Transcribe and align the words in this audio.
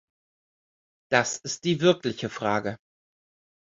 Das 1.11 1.37
ist 1.37 1.63
die 1.63 1.79
wirkliche 1.79 2.31
Frage. 2.31 2.79